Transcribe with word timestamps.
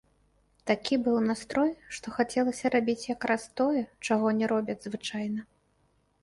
Такі 0.69 0.95
быў 1.07 1.17
настрой, 1.31 1.71
што 1.97 2.13
хацелася 2.15 2.71
рабіць 2.77 3.05
якраз 3.15 3.45
тое, 3.61 3.83
чаго 4.09 4.27
не 4.39 4.45
робяць 4.55 4.79
звычайна. 4.89 5.41